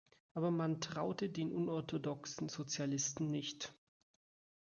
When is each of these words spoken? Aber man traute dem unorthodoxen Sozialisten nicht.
Aber 0.33 0.49
man 0.49 0.81
traute 0.81 1.29
dem 1.29 1.51
unorthodoxen 1.51 2.49
Sozialisten 2.49 3.27
nicht. 3.27 3.71